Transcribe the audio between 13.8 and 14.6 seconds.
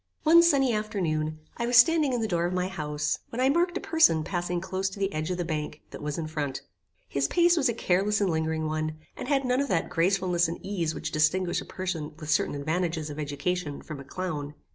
from a clown.